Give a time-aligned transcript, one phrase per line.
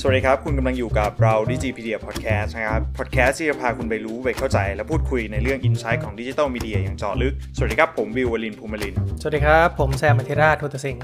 [0.00, 8.94] สวัสดีครับ คุณกำลังอยู่กับเรา Digipedia Podcast นะครับ Podcast ที่จะพาคุณไปรู้ไปเข้าใจ และพูดคุยในเรื่อง Insight ของ digital media อย่างเจาะลึก สวัสดีครับ ผมวิววลินภูมิลิน
[9.20, 11.02] สวัสดีครับ ผมแซมมัธิราชทุตสิงห์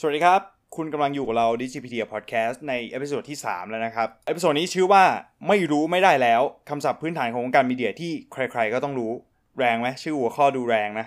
[0.00, 0.40] สวัสดีครับ
[0.76, 5.04] คุณกำลังอยู่กับเรา Digipedia Podcast ใน episode ที่ 3 แล้วนะครับ episode นี้ชื่อว่า
[5.48, 9.12] ไม่รู้ไม่ได้แล้วคำศัพท์พื้นฐานของวงการ media ที่ใครๆก็ต้องรู้
[9.58, 11.06] แรงไหมชื่อหัวข้อดูแรงนะ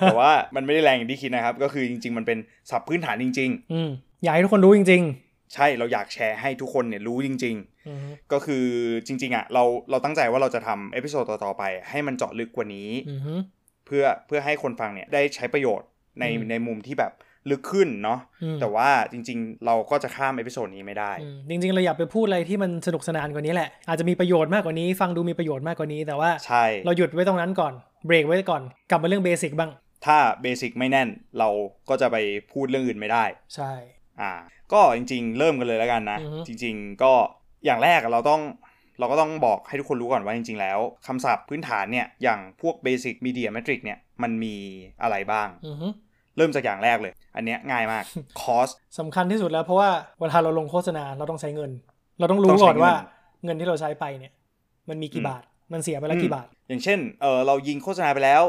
[0.00, 2.38] แต่ว่ามันไม่ได้แรงอย่างที่คิดนะครับ ก็คือจริง ๆ มันเป็น
[2.70, 3.90] ศัพท์พื้นฐานจริงอืม
[4.22, 7.98] อยากให้ทุกคนรู้จริง ๆ ใช่เราอยากแชร์ให้ทุกคนเนี่ยรู้จริงๆๆอืม
[8.32, 8.64] ก็คือ
[9.06, 13.40] จริง ๆอะเราเราตั้งใจว่าเราจะทำ episode ต่อๆไป ให้มันเจาะลึกกว่านี้อืม
[13.86, 15.88] เพื่อเพื่อให้คนฟังเนี่ยได้ใช้ประโยชน์
[16.20, 17.12] ในอืมในมุมที่แบบ
[17.50, 27.72] ลึกขึ้นเนาะอืมแต่ว่าจริง ๆ เราก็จะข้าม episode นี้ไม่ได้อืมจริง ๆ เราอยากไปพูดอะไรที่มันสนุกสนานกว่านี้แหละ อาจจะมีประโยชน์มากกว่านี้ ฟังดูมีประโยชน์มากกว่านี้แต่ว่าใช่เราหยุดไว้ตรงนั้นก่อน
[28.06, 29.70] เบรกไว้ก่อนกลับมาเรื่องเบสิกบ้าง
[30.06, 31.08] ถ้าเบสิกไม่แน่น
[31.38, 31.48] เรา
[31.88, 32.16] ก็จะไป
[32.52, 33.72] พูดเรื่องอื่นไม่ได้ ใช่
[34.20, 34.32] อ่า
[34.72, 37.12] ก็จริง ๆ เริ่มกันเลยแล้วกันนะอือฮึจริง ๆ ก็
[37.64, 38.42] อย่างแรกอะเราต้อง
[38.98, 44.56] เราก็ต้องบอกให้ทุกคนรู้ก่อนว่าจริง ๆ แล้วคำศัพท์พื้นฐานเนี่ยอย่างพวก Basic Media Metric เนี่ยมันมี
[45.02, 45.88] อะไรบ้างอือฮึ
[46.36, 48.04] เริ่มจากอย่างแรกเลย อันเนี้ยง่ายมาก
[48.42, 49.88] cost สำคัญที่สุดแล้วเพราะว่า
[50.20, 51.70] เวลาเราลงโฆษณาเราต้องใช้เงิน
[52.18, 53.06] เราต้องรู้ต้องใช้ก่อนว่าเงิน
[53.44, 54.32] เงินที่เราใช้ไปเนี่ย
[54.88, 58.42] มันมีกี่บาทมันเสียไปแล้วกี่บาท อย่างเช่นเออเรายิงโฆษณาไปแล้ว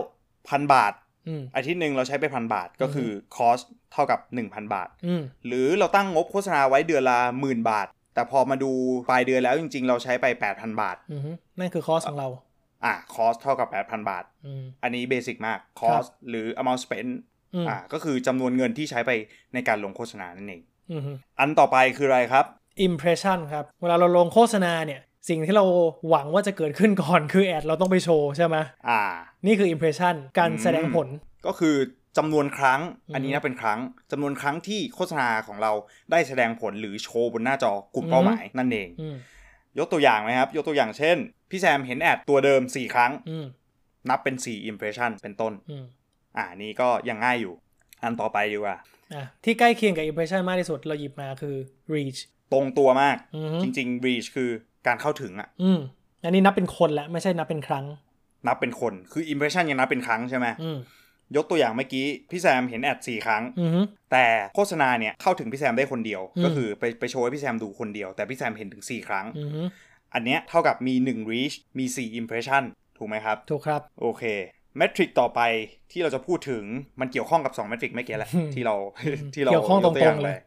[0.49, 0.93] พันบาท
[1.27, 8.71] อืมอาทิตย์หนึ่งเราใช้ไปพันบาทก็คือ cost เท่ากับ 1,000 บาทอืมหรือเราตั้งงบโฆษณาไว้เดือนละหมื่นบาท แต่พอมาดู
[9.09, 12.29] ปลายเดือนแล้วจริง ๆ เราใช้ไป 8,000 บาทอือฮึนั่นคือคอสของเรา
[12.85, 17.11] อะ cost เท่ากับ 8,000 บาทอืมอันนี้เบสิกมาก cost หรือ amount spent
[17.55, 19.11] อืมอะก็คือจำนวนเงินที่ใช้ไป
[19.53, 21.01] ในการลงโฆษณานั่นเองอืม
[21.39, 22.45] อันต่อไปคืออะไรครับ
[22.87, 25.65] impression ครับ เวลาเราลงโฆษณาเนี่ย สิ่งที่เรา
[26.09, 28.57] หวังว่าจะเกิดขึ้นก่อนคือแอดเราต้องไปโชว์ใช่ไหม
[28.89, 29.01] อ่า
[29.45, 31.07] นี่คือ impression การแสดงผล
[31.47, 31.75] ก็คือ
[32.17, 33.79] จำนวนครั้งอืมอันนี้นะเป็นครั้ง
[34.11, 35.71] จำนวนครั้งที่โฆษณาของเรา
[36.11, 39.15] ได้แสดงผลหรือโชว์บนหน้าจอกลุ่มอืมเป้าหมายนั่นเองอืม
[39.79, 41.17] ยกตัวอย่างนะครับ ยกตัวอย่างเช่น
[41.49, 43.45] พี่แซมเห็นแอดตัวเดิม 4 ครั้งอืม
[44.09, 45.53] นับเป็น 4 impression เป็นต้น
[46.31, 47.53] อืมอ่านี่ก็ยังง่ายอยู่
[48.03, 48.77] อันต่อไปดีกว่า
[49.13, 51.55] อะที่ใกล้เคียงกับ impression มากที่สุดเราหยิบมาคือ
[51.93, 52.19] reach
[52.51, 54.49] ตรงตัวมากอืมจริง ๆ reach คือ
[54.87, 55.79] การเข้าถึงอะอืม
[56.23, 57.85] อันนี้นับเป็นคนแล้วไม่ใช่นับเป็นครั้ง
[58.47, 60.79] นับเป็นคนคือ impression ยังนับเป็นครั้งใช่ไหมอืม
[61.35, 64.25] ยกตัวอย่างเมื่อกี้ พี่แซมเห็นแอด4ครั้งอืมแต่
[64.55, 69.67] โฆษณาเนี่ยเข้าถึงพี่แซมได้คนเดียวอืมก็คือไปไปโชว์ให้พี่แซมดูคนเดียว แต่พี่แซมเห็นถึง 4 ครั้งอืม
[70.13, 72.63] อันเนี้ยเท่ากับมี 1 reach มี 4 impression
[72.97, 74.23] ถูกไหมครับ ถูกครับ โอเค
[74.77, 75.41] เมทริกต่อไป
[75.91, 76.63] ที่เราจะพูดถึง
[76.99, 78.75] มันเกี่ยวข้องกับ2เมทริกไม่เกี่ยวแหละอืมที่เรา
[79.35, 80.39] ที่เราเกี่ยวข้องตรงๆกตัวย่าเลย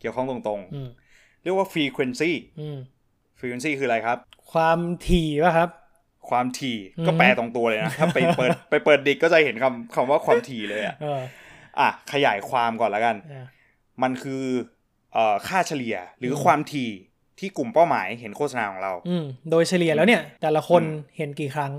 [0.00, 2.78] เกี่ยวข้องตรงอืมๆเรียกว่า frequency อืม
[3.38, 4.18] frequency คืออะไรครับ
[4.52, 4.78] ความ
[5.08, 5.70] ถี่ป่ะครับ
[6.30, 11.20] ความถี่อืมก็แปลตรงตัวเลยนะ ถ้าไปเปิดไปเปิดดิกก็จะเห็นคำคำว่าความถี่เลยอะเออ
[11.80, 13.46] อะขยายความก่อนแล้วกันอะ
[14.02, 14.42] มันคือ
[15.12, 16.90] เอ่อค่าเฉลี่ยหรือความถี่
[17.38, 21.72] ที่กลุ่มเป้าหมายเห็นโฆษณาของเราอืมโดยเฉลี่ยแล้วเนี่ย แต่ละคนอืมเห็นกี่ครั้ง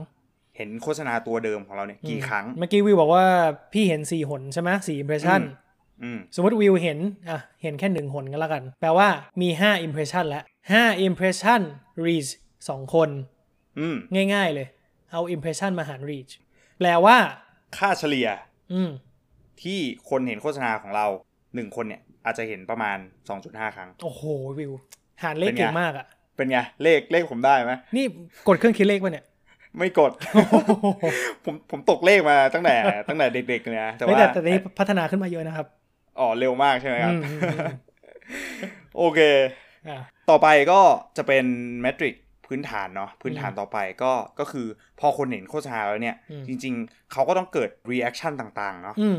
[0.58, 3.25] เห็นโฆษณาตัวเดิมของเราเนี่ยกี่ครั้ง เมื่อกี้วิวบอกว่า
[3.74, 5.62] พี่เห็นสี่หนใช่ไหมสี่ impression อืม
[6.03, 7.00] อืมสมมติวิวเห็น
[7.30, 9.08] อะเห็นแค่หนึ่งหนก็แล้วกัน แปลว่า
[9.42, 11.62] มีห้า impression แล้วห้า impression
[12.06, 12.30] reach
[12.69, 13.09] สองคน
[13.80, 13.96] อืม
[14.34, 14.68] ง่ายๆเลย
[15.12, 16.31] เอา impression มาหาร reach
[16.80, 17.18] แปลว่า
[17.78, 18.28] ค่าเฉลี่ย
[18.74, 18.90] อืม
[19.62, 21.08] ที่คนเห็นโฆษณาของเรา
[21.56, 22.97] หนึ่งคนเนี่ย อาจจะเห็นประมาณ
[23.38, 24.24] 2.5 ครั้ง โอ้โห
[24.59, 24.72] วิว
[25.24, 26.06] หารเลขเป็นไงเก่งมากอะ
[26.38, 28.06] เป็นไง เลขเลขผมได้ไหมนี่
[28.47, 29.25] กดเครื่องคิดเลขป่ะเนี่ย
[29.78, 30.12] ไม่กด
[31.46, 32.76] ผมผมตกเลขมาตั้งแต่
[33.08, 35.68] ตั้งแต่เด็กๆเลยนะแต่เฮ้ยว่าแต่แต่นี้พัฒนาขึ้นมาเยอะนะครับ
[36.20, 37.76] อ๋อเร็วมากใช่ไหมครับอืมอืมอืม
[38.98, 39.20] โอเค
[39.88, 39.98] อะ
[40.30, 40.80] ต่อไปก็
[41.18, 41.46] จะเป็น
[41.82, 42.16] เมทริก
[42.48, 44.68] พื้นฐานเนาะพื้นฐานต่อไปก็ก็คือ
[45.00, 46.16] พอคนเห็นโฆษณาแล้วเนี่ย
[46.48, 49.18] จริง ๆ เขาก็ต้องเกิด reaction ต่าง ๆ เนาะอืม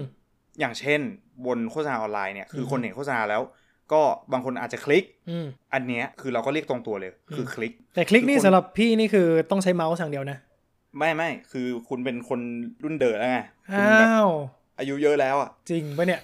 [0.60, 1.00] อย่างเช่น
[1.46, 3.42] บนโฆษณาออนไลน์เนี่ยคืออมคนเห็นโฆษณาแล้ว
[3.92, 4.02] ก็
[4.32, 10.38] บางคนอาจจะคลิกอืมอันเนี้ยคือเราก็เรียกตรงตัวเลย คืออมคลิก แต่คลิกนี่คือคนสำหรับพี่นี่คือต้องใช้เมาส์อย่างเดียวนะ
[10.98, 12.40] ไม่ไม่คือคุณเป็นคน
[12.84, 13.38] รุ่นเดอแล้วไง
[13.76, 14.28] คุณอ้าแบบว
[14.78, 16.20] อายุเยอะแล้วอะ จริงปะเนี่ย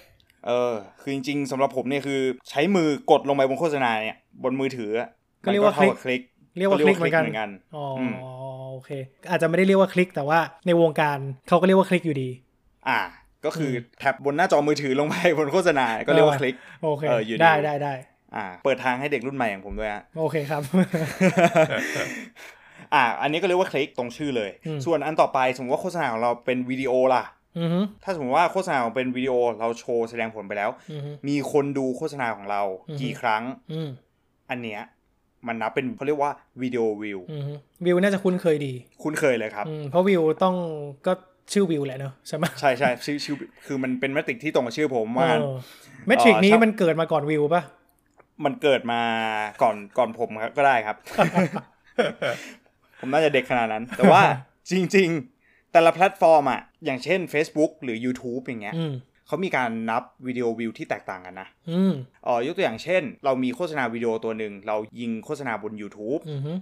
[0.47, 2.19] เออ คือจริงๆสำหรับผมเนี่ยคือ
[2.49, 5.09] ใช้มือกดลงไปบนโฆษณาเนี่ยบนมือถืออะ
[5.43, 6.21] ก็เรียกว่ามันท่บคลิก
[6.57, 8.13] เรียกว่าคลิกเหมือนกันเหมือนกันอ๋ออม
[8.71, 8.89] โอเค
[9.29, 12.29] อาจจะไม่ได้เรียกว่าคลิกแต่ว่าในวงการเขาก็เรียกว่าคลิกอยู่ดี
[12.87, 12.99] อ่า
[13.45, 17.93] ก็คืออมแท็บบนหน้าจอมือถือลงไปบนโฆษณาก็เรียกว่าคลิกโอเคเอออยู่ดีได้ได้ได้
[18.35, 20.61] อ่า เปิดทางให้เด็กรุ่นใหม่อย่างผมด้วยฮะโอเคครับ
[22.93, 27.23] อ่า อันนี้ก็เรียกว่าคลิกตรงชื่อเลยอืมส่วนอันต่อไปสมมติว่าโฆษณาของเราเป็นวิดีโอล่ะ
[27.59, 33.43] อือฮึถ้าสมมติว่าโฆษณาของเป็นวิดีโอเราโชว์แสดงผลไปแล้วอือฮึมีคนดูโฆษณาของเราอือฮึกี่ครั้ง
[33.73, 33.89] อืม
[34.49, 34.81] อันเนี้ย
[35.47, 37.53] มันนับเป็นเขาเรียกว่าวิดีโอวิวอือฮึ
[37.85, 38.73] วิวน่าจะคุ้นเคยดี
[39.03, 40.55] คุ้นเคยเลยครับอืมเพราะวิวต้อง
[41.07, 41.13] ก็
[41.53, 43.35] ชื่อวิวแหละเนอะใช่ไหมใช่ใช่ชื่อชื่อ
[43.65, 45.43] คือมันเป็น metric ที่ตรงกับชื่อผมว่างั้น
[46.07, 47.63] metric เอ่อนี้ชอบมันเกิดมาก่อนวิวป่ะ
[48.45, 49.01] มันเกิดมา
[49.63, 50.97] ก่อนก่อนผมครับก็ได้ครับ
[52.99, 54.21] ผมน่าจะเด็กขนาดนั้น แต่ว่า
[54.71, 55.09] จริง
[55.41, 58.93] ๆ แต่ละแพลตฟอร์มอะอย่างเช่น Facebook หรือ YouTube อย่างเงี้ยอืม
[59.27, 61.93] เขามีการนับวิดีโอวิวที่แตกต่างกันนะอืม
[62.23, 66.53] เอ่อยกตัวอย่างเช่น เรามีโฆษณาวิดีโอตัวหนึ่งเรายิงโฆษณาบน YouTube อืมฮึ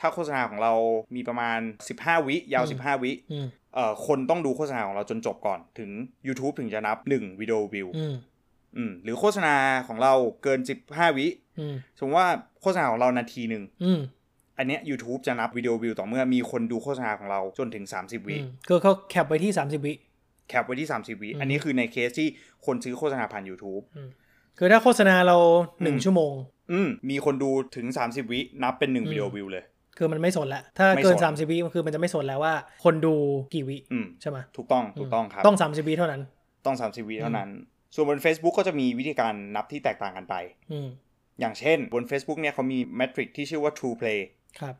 [0.00, 0.72] ถ้าโฆษณาของเรา
[1.16, 1.58] มีประมาณ
[1.94, 3.57] 15 วิ ยาวอืม15 วิอืมเอ่อ
[4.06, 5.90] คนต้องดูโฆษณาของเราจนจบก่อนถึง
[6.26, 8.14] YouTube ถึงจะนับ1วิดีโอวิวอืม
[8.76, 9.54] อืมหรือโฆษณา
[9.88, 10.12] ของเรา
[10.42, 11.26] เกิน15วิ
[11.58, 12.30] อืมสมมติว่า
[12.62, 14.00] โฆษณาของเรานาทีหนึ่งอืม
[14.58, 19.92] อันเนี้ย YouTube จะนับวิดีโอวิวต่อเมื่อมีคนดูโฆษณาของเราจนถึง 30 วิอืมคือเขาแคปไว้ที่ 30 วิ
[20.48, 22.28] cap ไว้ที่ 30 วิอืมอันนี้คือในเคสที่
[22.66, 23.82] คนซื้อโฆษณาผ่าน YouTube
[24.58, 25.36] คือถ้าโฆษณาเรา
[25.82, 26.32] หนึ่งอืมชั่วโมง
[26.72, 29.64] อืมมีคนดูถึง 30 วิ นับเป็น 1 วิดีโอวิวเลย
[29.98, 32.54] คือมันไม่สนละถ้าไม่เกินสน30 วิมันคือมันจะไม่สนแล้วว่า
[32.84, 33.14] คนดู
[33.54, 36.22] กี่วิอืมใช่ไหมถูกต้องถูกต้องครับ ต้อง 30 วิเท่านั้น
[36.66, 37.48] ต้อง 30 วิเท่านั้น
[37.94, 40.34] ส่วนบน Facebook ก็จะมีวิธีการนับที่แตกต่างกันไป
[40.72, 40.88] อืม
[41.40, 44.20] อย่างเช่นบน Facebook เนี่ยเขามี metric ที่ชื่อว่า ThruPlay
[44.60, 44.74] ครับ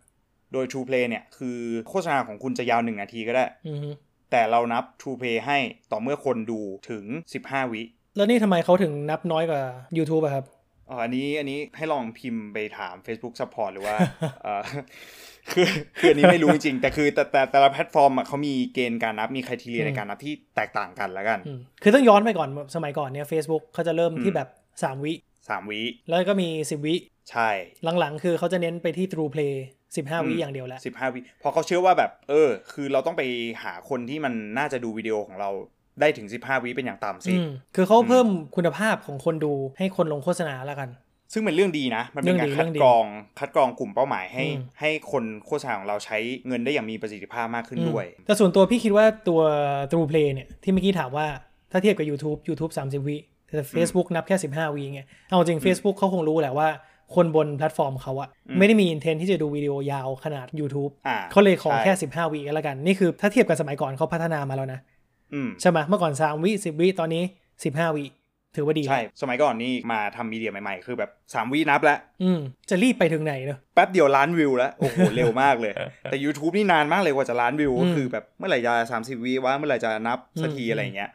[0.52, 3.90] โดย True Play เนี่ยคือโฆษณาของคุณจะยาว1นาทีก็ได้อืมฮึ
[4.30, 5.58] แต่เรานับ True Play ให้
[5.92, 6.60] ต่อเมื่อคนดู
[6.90, 7.04] ถึง
[7.42, 7.82] 15 วิ
[8.16, 9.62] แล้วนี่ทำไมเขาถึงนับน้อยกว่า
[9.98, 10.44] YouTube อะครับ
[10.90, 13.96] อ๋ออันนี้อันนี้ให้ลองพิมพ์ไปถาม Facebook Support หรือว่า
[14.42, 14.62] เอ่อ
[15.50, 15.66] คือ
[15.98, 25.12] คืออันนี้ไม่รู้จริงๆแต่คือแต่แต่แต่ละแพลตฟอร์มอะเขามีเกณฑ์การนับมีคุณทีเรียอืมในการนับที่แตกต่างกันแล้วกันอืมคือต้องย้อนไปก่อนสมัยก่อนเนี่ย Facebook เขาจะเริ่มที่อืมแบบ 3 วิ
[25.48, 26.94] 3วิแล้วก็มี 10 วิ
[27.30, 27.50] ใช่
[27.98, 29.54] หลังๆ คือเขาจะเน้นไปที่ True Play
[29.90, 33.22] 15 วิอย่างเดียวแหละ15 วิเพอเขาเชื่อว่าแบบ เออ คือเราต้องไป
[33.62, 35.50] หาคนที่มันน่าจะดูวิดีโอของเรา
[36.00, 40.90] ได้ถึง 15 วิเป็นอย่างต่ำสิอืมคือเขาเพิ่มคุณภาพของคนดูให้คนลงโฆษณาแล้วกัน
[41.32, 43.06] ซึ่งเป็นเรื่องดีนะ มันเป็นเรื่กาองรดีคัดเรื่องดีกรอง
[43.38, 49.40] คัดกรองกลุ่มเป้าหมายให้อืมให้คนโฆษณาของเราใช้เงินได้อย่างมีประสิทธิภาพมากขึ้นด้วย แต่ส่วนตัวพี่คิดว่าตัว
[49.90, 51.26] True Play เนี่ยที่เมื่อกี้ถามว่า
[51.70, 53.16] ถ้าเทียบกับ YouTube YouTube 30 วิ
[53.56, 56.68] แต่ Facebook นับแค่ 15วิไงเอาจริง Facebook เขาคงรู้แหละว่า
[57.14, 58.28] คนบนแพลตฟอร์มเขาอะ
[58.58, 64.97] ไม่ได้มี intent ที่จะดูวิดีโอยาวขนาด YouTube อ่าเขาเลยขอแค่ใช่15วิก็แล้วกัน นี่คือถ้าเทียบกับสมัยก่อนเขาพัฒนามาแล้วนะอืม
[65.60, 67.22] ใช่ไหมเมื่อก่อน3วิ10วิตอนนี้
[67.64, 68.04] 15วิ
[68.56, 72.40] ถือว่าดี ใช่ สมัยก่อนนี่มาทำ media ใหม่ๆ คือแบบ3วินับแล้วอืม
[72.70, 75.72] จะรีบไปถึงไหนเนอะแป๊บเดียวล้านวิวแล้ว โอ้โห เร็วมากเลย
[76.10, 81.10] แต่ YouTube นี่นานมากเลยกว่าจะล้านวิวอืมก็คือแบบเมื่อไหร่จะ30วิว่าเมื่อไหร่จะนับสักทีอืมอะไรอย่างเงี้ย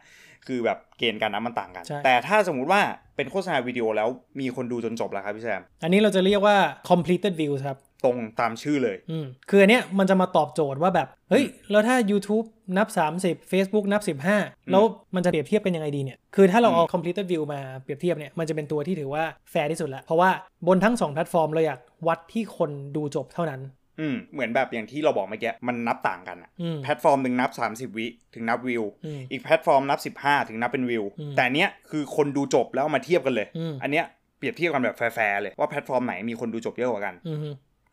[0.46, 2.80] คือแบบเกณฑ์การนับมันต่างกันใช่แต่ถ้าสมมุติว่า
[3.16, 4.08] เป็นโฆษณาวิดีโอแล้ว
[4.40, 6.56] มีคนดูจนจบแล้วครับพี่แซม อันนี้เราจะเรียกว่า
[6.90, 12.46] completed views ครับ ตรงตามชื่อเลยอืมคืออันเนี้ยมันจะมาตอบโจทย์ว่าแบบเฮ้ย แล้วถ้า YouTube
[12.76, 12.88] นับ
[13.20, 14.82] 30 Facebook นับ 15 แล้ว
[15.14, 20.30] มันจะเปรียบเทียบเป็นยังไงดีเนี่ย คือถ้าเราเอา completed view มาเปรียบเทียบเนี่ย มันจะเป็นตัวที่ถือว่าแฟร์ที่สุดละ เพราะว่า
[20.66, 23.62] บนทั้ง 2 แพลตฟอร์มเราอยากวัดที่คนดูจบเท่านั้น
[24.00, 34.04] อืมเหมือนแบบอย่างที่เราบอกเมื่อกี้มันนับต่างกันอะอืมแพลตฟอร์มหนึ่งนับ 30 วิถึงนับวิวอืมอีกแพลตฟอร์มนับ 15 ถึงนับเป็นวิวอืมแต่อันเนี้ยคือคนดูจบแล้วเอามาเทียบกันเลยอืมอันเนี้ย
[34.38, 37.48] เปรียบเทียบกันแบบแฟร์ๆเลยว่าแพลตฟอร์มไหนมีคนดูจบเยอะกว่ากันอืมฮึ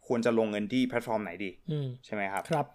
[0.08, 2.66] ควรจะลงเงินที่แพลตฟอร์มไหนดีอืมใช่ไหมครับครับ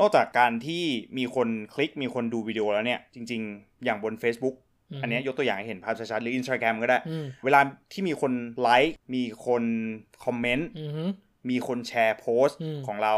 [0.00, 0.84] นอกจากการที่
[1.18, 4.54] มีคนคลิกมีคนดูวิดีโอแล้วเนี่ย จริง ๆ อย่างบน Facebook
[4.90, 7.60] อืมอันเนี้ยยกตัวอย่างให้เห็นภาพชัดๆหรือ Instagram ก็ได้อืมเวลา
[7.92, 9.62] ที่มีคนไลค์มีคน
[10.24, 11.04] คอมเมนต์อืมฮึ
[11.50, 13.14] มีคนแชร์โพสต์อืมของเรา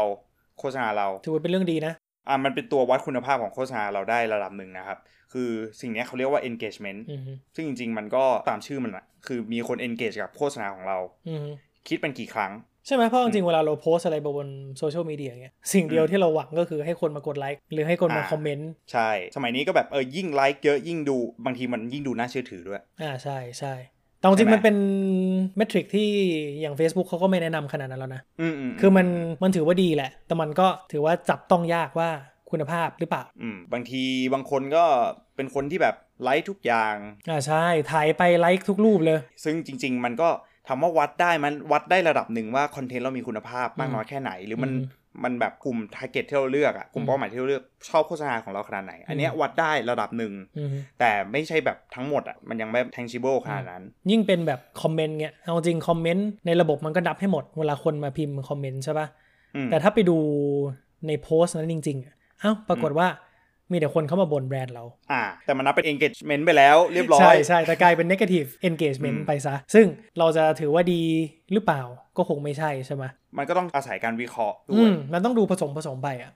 [0.59, 1.93] โฆษณาเราถือว่าเป็นเรื่องดีนะ
[2.27, 4.97] อะมันเป็นตัววัดคุณภาพของโฆษณาเราได้ระดับหนึ่งนะครับ
[5.33, 5.49] คือ
[5.81, 10.97] สิ่งเนี้ยเขาเรียกว่า engagement อืมฮึซึ่งจริง ๆ มันก็ตามชื่อมันอะคือมีคน engage กับโฆษณาของเรา
[11.27, 11.49] อืมฮึ
[11.87, 12.51] คิดเป็นกี่ครั้ง
[12.87, 23.73] ใช่ไหมเพราะจริงๆเวลาเราโพสอะไรบนโซเชียลมีเดียเงี้ยสิ่งเดียวที่เราหวังก็คือให้คนมากดไลค์หรือให้คนมาอ่าคอมเมนต์ใช่ สมัยนี้ก็แบบเออยิ่งไลค์เยอะยิ่งดูบางทีมันยิ่งดูน่าเชื่อถือด้วย อ่าใช่ใช่
[24.19, 24.77] แต่จริงใช่ไหมๆมันเป็น
[25.57, 26.09] metric ที่
[26.61, 29.07] อย่าง Facebook เขาก็ไม่แนะนำขนาดนั้นแล้วนะอืมอืมคือมัน
[29.43, 32.09] มันถือว่าดีแหละ แต่มันก็ถือว่าจับต้องยากว่า
[32.51, 34.85] คุณภาพหรือเปล่าอืมบางทีบางคนก็
[35.35, 36.95] เป็นคนที่แบบไลค์ทุกอย่าง
[37.29, 40.29] อ่าใช่ถ่ายไปไลค์ทุกรูปเลย ซึ่งจริง ๆ มันก็
[40.67, 50.69] ถามว่าวัดได้มันวัดได้ระดับหนึ่งว่าคอนเทนต์เรามีคุณภาพมากน้อยแค่ไหน หรือมันอืมมันแบบกลุ่ม target ที่เราเลือกอะกลุ่มเป้าหมายที่เราเลือกชอบโฆษณาของเราขนาดไหน อันเนี้ยวัดได้ระดับหนึ่งอืม
[50.99, 59.07] แต่ไม่ใช่แบบทั้งหมดอะมันยังไม่ tangible ขนาดนั้น ยิ่งเป็นแบบคอมเมนต์เงี้ยเอาจริงคอมเมนต์ในระบบมันก็นับให้หมดเวลาคนมาพิมพ์คอมเมนต์ใช่ปะ
[59.55, 60.17] อืมแต่ถ้าไปดู
[61.07, 63.07] ในโพสต์นั้นจริงๆอะเอ้าปรากฏว่า
[63.71, 69.85] มีแต่คนเข้ามาบ่นแบรนด์เรา อ่า แต่มันนับเป็น engagement ไปแล้วเรียบร้อใช่ยใช่แต่กลายเป็น negative engagement อืมไปซะ ซึ่ง
[70.19, 71.01] เราจะถือว่าดี
[71.53, 71.81] หรือเปล่า
[72.17, 73.03] ก็คงไม่ใช่ใช่ไหม
[73.37, 76.31] มันก็ต้องอาศัยการวิเคราะห์ด้อืวยมมันต้องดูผสมผสมไปอะ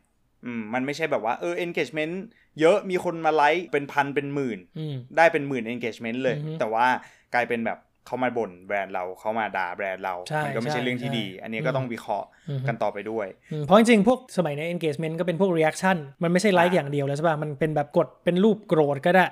[0.45, 2.13] อืมมันไม่ใช่แบบว่าเออ engagement
[2.59, 6.85] เยอะมีคนมาไลค์เป็นพันเป็นหมื่นอืมได้เป็นหมื่น engagement เลยอือฮึแต่ว่า
[7.33, 7.77] กลายเป็นแบบ
[8.09, 19.25] เขามาบ่นแบรนด์เราเขามาด่าแบรนด์เราใช่มัก็ไม่ใช่ใช่เรื่องที่ใช่ดี อันนี้ก็อืมต้องวิเคราะห์อืมกันต่อไปด้วยอืมเพราะจริงๆ พวกสมัยใน engagement ก็เป็นพวก reaction มันไม่ใช่ไลค์อ่าอย่างเดียวแล้วใช่ป่ะ มันเป็นแบบกดเป็นรูปโกรธก็ได้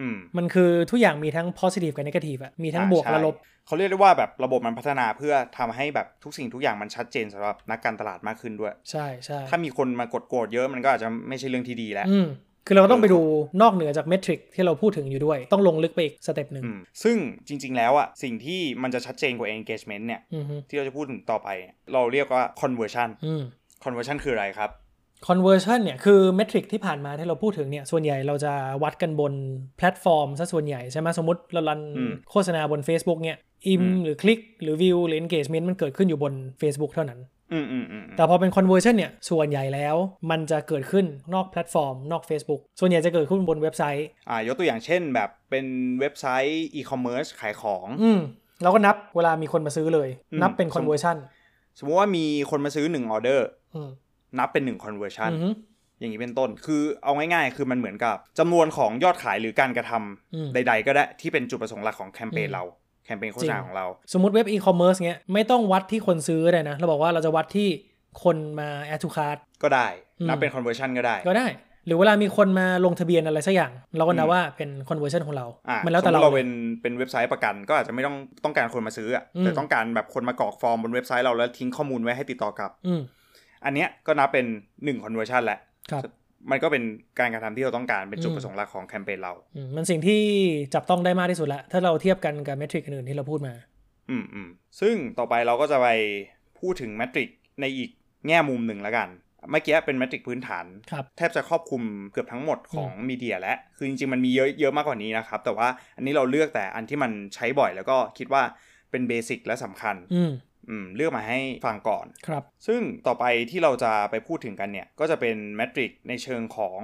[0.00, 12.28] อืมมันคือทุกอย่างมีทั้ง positive กับ negative อะมีทั้งอ่าบวกใช่และลบ เขาเรียกได้ว่าแบบระบบมันพัฒนาเพื่อทำให้แบบทุกสิ่งทุกอย่างมันชัดเจนสำหรับนักการตลาดมากขึ้นด้วย ใช่ใช่ถ้ามีคนมากดโกรธเยอะมันก็อาจจะไม่ใช่เรื่องที่ดีแล้วอืม
[12.68, 13.20] คือเราก็ต้องไปดู
[13.62, 17.16] นอกเหนือจาก metric ที่เราพูดถึงอยู่ด้วย ต้องลงลึกไปอีก step หนึ่งอืมซึ่ง
[17.48, 23.42] จริง ๆ แล้วอะสิ่งที่มันจะชัดเจนกว่า engagement เนี่ยอืมฮึที่เราจะพูดถึงต่อไปเนี่ยเราเรียกว่า conversion อืม
[23.84, 24.70] conversion คืออะไรครับ
[25.26, 29.32] conversion เนี่ยคือ metric ที่ผ่านมาที่เราพูดถึงเนี่ยส่วนใหญ่เราจะวัดกันบน
[29.76, 37.37] แพลตฟอร์มซะส่วนใหญ่ใช่ไหมสมมติเรา run อืมโฆษณาบน Facebook เนี่ยอิมอืมหรือคลิกหรือวิวหรือ engagement มันเกิดขึ้นอยู่บน Facebook เท่านั้นอืมอืมอืมอืม
[38.16, 39.96] แต่พอเป็น conversion เนี่ย ส่วนใหญ่แล้ว
[40.30, 45.66] มันจะเกิดขึ้นนอกแพลตฟอร์ม นอก Facebook ส่วนใหญ่จะเกิดขึ้นบนเว็บไซต์อ่ายกตัวอย่างเช่นแบบเป็น
[46.00, 48.20] เว็บไซต์ e-commerce ขายของอืม
[48.62, 51.16] เราก็นับเวลามีคนมาซื้อเลยอืมนับเป็นสม conversion
[51.78, 53.90] สมมติว่ามีคนมาซื้อ1ออเดอร์อืม
[54.38, 55.50] นับเป็น1 conversion อือฮึ
[55.98, 62.64] อย่างนี้เป็นต้น คือเอาง่ายๆ คือมันเหมือนกับจำนวนของยอดขายหรือการกระทำอืมใด ๆ ก็ได้ที่เป็นจุดประสงค์หลักของแคมเปญอืมเรา
[63.08, 67.68] แคมเปญโฆษณาจริงของเรา สมมติเว็บ e-commerce เงี้ยไม่ต้องวัดที่คนซื้อเลยนะ เราบอกว่าเราจะวัดที่
[68.22, 69.86] คนมา add to cart ก็ได้
[70.20, 71.46] อืมนับเป็น conversion ก็ได้ ก็ได้
[71.86, 76.48] หรือเวลามีคนมาลงทะเบียนอะไรสักอย่าง เราก็นับอืมว่าเป็น conversion ของเราอะมันแล้วแต่สมมุเราติเราเป็น
[76.82, 83.00] เป็นเว็บไซต์ประกัน ก็อาจจะไม่ต้องต้องการคนมาซื้ออะอืมแต่ต้องการแบบคนมากรอกฟอร์มบนเว็บไซต์เราแล้วทิ้งข้อมูลไว้ให้ติดต่อกลับอืม
[83.64, 84.46] อันเนี้ยก็นับเป็น
[84.78, 85.58] 1 conversion แหละ
[85.90, 86.02] ครับ
[86.50, 86.82] มันก็เป็น
[87.18, 90.20] การกระทำที่เราต้องการเป็นจุดอืมประสงค์หลักของแคมเปญเราอืมมันสิ่งที่
[90.74, 93.54] จับต้องได้มากที่สุดละถ้าเราเทียบกันกับเมทริกอื่นๆที่เราพูดมา
[94.10, 94.48] อืมอืม
[94.80, 95.88] ซึ่งต่อไปเราก็จะไป
[96.60, 97.28] พูดถึงแมทริก
[97.60, 97.90] ในอีก
[98.28, 99.08] แง่มุมหนึ่งแล้วกัน
[99.50, 108.42] เมื่อกี้เป็นแมทริกพื้นฐานครับแทบจะครอบคลุมเกือบทั้งหมดของมีเดียและ คือจริงๆมันมีเยอะเยอะมากกว่านี้นะครับ แต่ว่าอันนี้เราเลือกแต่อันที่มันใช้บ่อยแล้วก็คิดว่า
[108.90, 110.32] เป็นเบสิกและสำคัญอืมอืม
[110.96, 116.80] เลือกมาให้ฟังก่อนครับ ซึ่งต่อไปที่เราจะไปพูดถึงกันเนี่ย ก็จะเป็นแมทริกในเชิงของ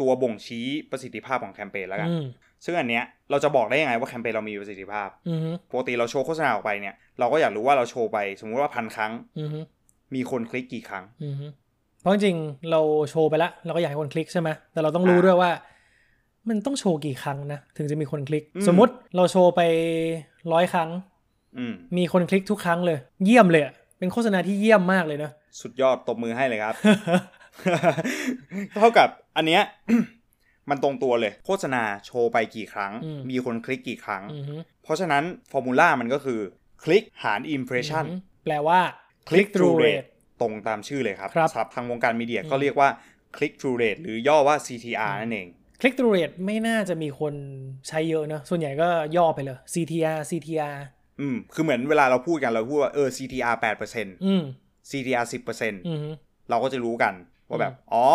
[0.00, 2.24] ตัวบ่งชี้ประสิทธิภาพของแคมเปญแล้วกันอืม
[2.64, 9.60] ซึ่งอันเนี้ยเราจะบอกได้ยังไงว่าแคมเปญเรามีประสิทธิภาพอืมฮึปกติเราโชว์โฆษณาออกไปเนี่ย เราก็อยากรู้ว่าเราโชว์ไปสมมุติว่าพันครั้งอืมฮึ
[10.14, 11.46] มีคนคลิกกี่ครั้งอืมฮึ
[12.00, 12.80] เพราะจริงๆเรา
[13.10, 15.50] โชว์ไปแล้วเราก็อยากให้คนคลิกใช่ไหมแต่เราต้องรู้อ่าด้วยว่า
[16.48, 19.60] มันต้องโชว์กี่ครั้งนะ ถึงจะมีคนคลิกอืมสมมติเราโชว์ไป
[20.52, 21.17] ร้อยครั้งอื
[21.70, 26.74] มมีคนคลิกทุกครั้งเลย เยี่ยมเลยอะเป็นโฆษณาที่เยี่ยมมากเลยนะ สุดยอดตบมือให้เลยครับ
[28.78, 29.62] เท่ากับอันเนี้ย
[30.70, 36.40] มันตรงตัวเลย โฆษณาโชว์ไปกี่ครั้งอืมมีคนคลิกกี่ครั้งอืมฮึเพราะฉะนั้นฟอร์มูลามันก็คือ
[36.84, 38.80] คลิกหาร impression อืมแปลว่า
[39.28, 40.08] click through through rate
[40.40, 42.88] ตรงตามชื่อเลยครับครับศัพท์ทางวงการมีเดียอืมก็เรียกว่า
[43.36, 45.48] click through rate หรือย่อว่า CTR นั่นเอง
[45.80, 47.34] click through rate ไม่น่าจะมีคน
[47.88, 50.76] ใช้เยอะนะ ส่วนใหญ่ก็ย่อไปเลย CTR CTR
[51.20, 54.42] อืมคือเหมือนเวลาเราพูดกันเราพูดว่าเออ CTR 8%อืม
[54.90, 56.10] CTR 10%อืมฮึ
[56.50, 57.14] เราก็จะรู้กัน
[57.48, 58.06] ว่าแบบ อ๋อ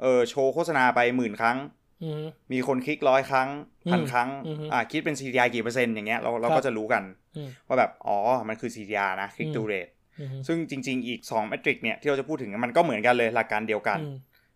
[0.00, 1.58] เออ โชว์โฆษณาไปหมื่นครั้ง
[2.02, 3.48] อืมมีคนคลิกร้อยครั้ง
[3.90, 7.02] พันอืมครั้งอือฮึอ่าคิดเป็น CTR กี่เปอร์เซ็นต์อย่างเงี้ยเราเราครับก็จะรู้กัน
[7.36, 8.16] อืมว่าแบบ อ๋อ
[8.48, 14.14] มันคือ CTR นะ click อืม through rate อืมฮึซึ่งจริง ๆ อีก2เมทริกเนี่ยที่เราจะพูดถึงมันก็เหมือนกันเลยหลักการเดียวกันอืม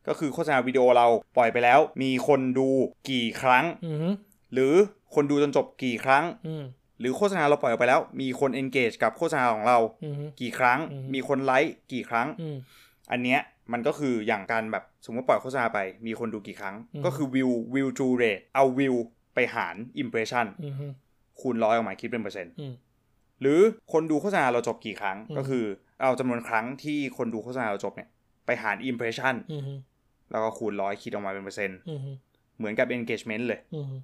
[0.09, 2.69] ก็คือโฆษณาวิดีโอเราปล่อยไปแล้ว มีคนดู
[3.11, 4.09] กี่ครั้งอืมฮึ
[4.53, 4.75] หรือ
[5.15, 6.65] คนดูจนจบกี่ครั้งอืม
[7.01, 12.57] หรือโฆษณาเราปล่อยออกไปแล้ว มีคน engage กับโฆษณาของเราอืมฮึกี่ครั้งอืมมีคนไลค์กี่ครั้งอืม
[13.13, 13.41] อันเนี้ย
[13.73, 18.95] มันก็คืออย่างการแบบสมมติปล่อยโฆษณาไป มีคนดูกี่ครั้งอืมก็คือ view view through rate เอาวิว
[19.35, 20.87] ไปหาร impression อืมฮึ
[21.41, 22.75] คูณร้อยออกมาคิดเป็นเปอร์เซ็นต์อืม
[23.41, 23.61] หรือ
[23.93, 25.65] คนดูโฆษณาเราจบกี่ครั้งอืมก็คือ
[26.01, 28.09] เอาจำนวนครั้งที่คนดูโฆษณาเราจบเนี่ย
[28.47, 29.75] ไปหาร impression อืมฮึ
[30.31, 32.11] แล้วก็คูณร้อยคิดออกมาเป็นเปอร์เซ็นต์อืมฮึ
[32.59, 33.97] เหมือนกับ engagement เลยอืมฮึ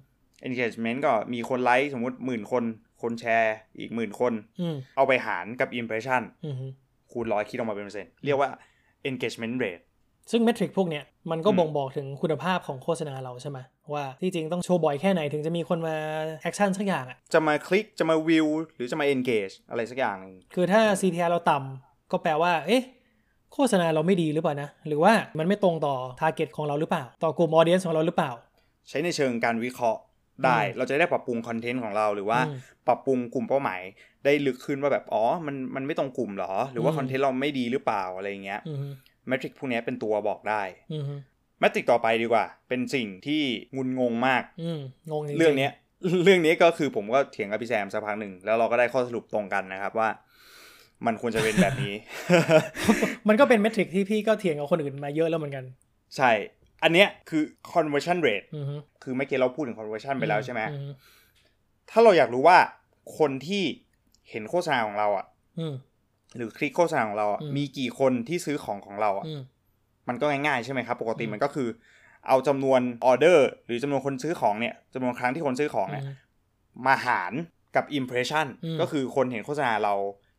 [0.47, 2.63] engagement ก็มีคนไลค์สมมติหมื่นคน
[3.01, 6.65] คนแชร์อีกหมื่นคนอืมเอาไปหารกับ impression อืมฮึ
[7.11, 8.49] คูณร้อยคิดออกมาเป็นเปอร์เซ็นต์เรียกว่า
[9.09, 9.83] engagement rate
[10.31, 13.59] ซึ่ง metric พวกเนี้ยมันก็อืมบ่งบอกถึงคุณภาพของโฆษณาเราใช่ไหม
[13.93, 15.95] ว่าที่จริงต้องโชว์บ่อยแค่ไหนถึงจะมีคนมา
[16.43, 22.83] action สักอย่างอะจะมาคลิกจะมาวิวหรือจะมา engage อะไรสักอย่างหนึ่งคือถ้า CTR เราต่ำก็แปลว่า เอ๊ะ
[23.53, 28.31] โฆษณาเราไม่ดีหรือเปล่านะ หรือว่ามันไม่ตรงต่อ target ของเราหรือเปล่า ต่อกลุ่ม audience ของเราหรือเปล่า
[28.89, 30.01] ใช้ในเชิงการวิเคราะห์
[30.45, 32.57] ได้อืมเราจะได้ปรับปรุงคอนเทนต์ของเราหรือว่าอืม
[32.87, 33.81] ปรับปรุงกลุ่มเป้าหมาย
[34.25, 38.87] ได้ลึกขึ้นว่าแบบอ๋อมันมันไม่ตรงกลุ่มเหรอ หรือว่าอืมคอนเทนต์เราไม่ดีหรือเปล่าอะไรเงี้ยอืมฮึ
[39.27, 40.61] แมทริกพวกเนี้ยเป็นตัวบอกได้
[40.93, 41.15] อืมฮึ
[41.59, 43.41] แมทริกต่อไปดีกว่า เป็นสิ่งที่
[43.75, 44.79] งุนงงมากอืม
[45.11, 45.71] งงจริงๆเรื่องเนี้ย
[46.23, 50.09] เรื่องนี้ก็คือผมก็เถียงกับพี่แซมสักพักหนึ่งแล้วเราก็ได้ข้อสรุปตรงกันนะครับว่า
[51.05, 51.93] มันควรจะเป็นแบบนี้
[53.27, 55.65] มันก็เป็นเมทริกที่พี่ก็เถียงกับคนอื่นมาเยอะแล้วเหมือนกัน
[56.17, 56.31] ใช่
[56.83, 60.91] อันเนี้ยคือ conversion rate อืมฮึคือเมื่อกี้เราพูดถึง conversion ไปแล้วใช่ไหมอืฮึ
[61.89, 62.57] ถ้าเราอยากรู้ว่า
[63.17, 63.63] คนที่
[64.29, 65.25] เห็นโฆษณาของเราอะ
[65.59, 65.73] อืม
[66.35, 69.41] หรือคลิกโฆษณาของเราอะอืมมีกี่คนที่ซื้อของของเราอะอืม
[70.07, 71.67] มันก็ง่ายๆใช่ไหมครับ ปกติอืมมันก็คือ
[72.27, 76.15] เอาจำนวนออเดอร์ หรือจำนวนคนซื้อของเนี่ยจำนวนครั้งที่คนซื้อของเนี่ยอืม
[76.85, 77.33] มาหาร
[77.75, 79.93] กับ impression อืมก็คือคนเห็นโฆษณาเรา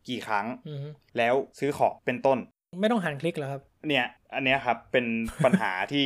[0.09, 0.85] กี่ครั้งอืม
[1.17, 2.37] แล้วซื้อของเป็นต้น
[2.81, 4.05] ไม่ต้องหันคลิกเหรอครับ เนี่ย
[4.35, 5.05] อันเนี้ยครับเป็น
[5.45, 6.05] ปัญหาที่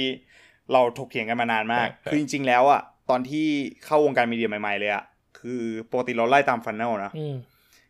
[0.74, 3.48] เราถกเถียงกันมานานมาก คือจริง ๆ แล้วอะตอนที่
[3.86, 5.04] เข้าวงการมีเดียใหม่ ๆ เลยอะ
[5.40, 7.36] คือปกติเราไล่ตามฟันเนลนะอืม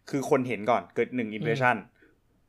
[0.10, 1.77] คือคนเห็นก่อนเกิดหนึ่ง impression